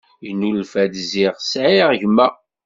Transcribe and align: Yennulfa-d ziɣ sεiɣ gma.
Yennulfa-d 0.25 0.93
ziɣ 1.11 1.33
sεiɣ 1.51 1.89
gma. 2.01 2.27